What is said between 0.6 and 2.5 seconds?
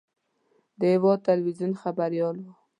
د هېواد تلویزیون خبریال و.